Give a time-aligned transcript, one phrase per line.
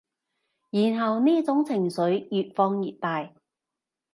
[0.71, 3.31] 然後呢種情緒越放越大